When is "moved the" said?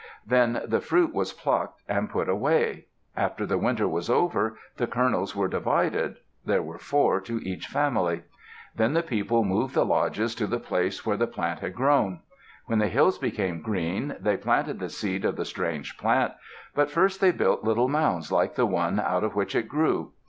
9.43-9.85